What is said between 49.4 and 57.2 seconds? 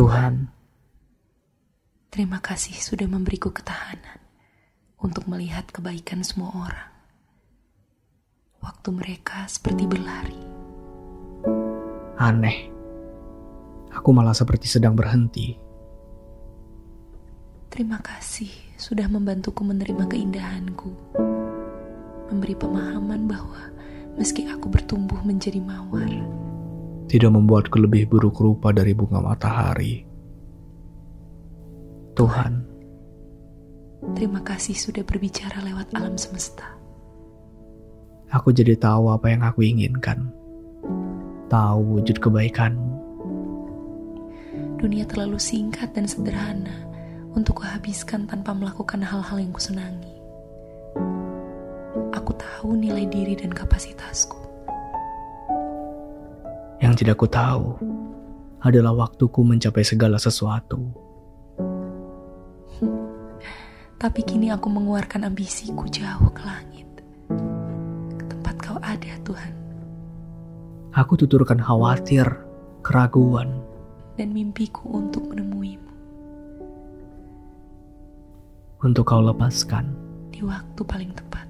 yang kusenangi. Aku tahu nilai diri dan kapasitasku. Yang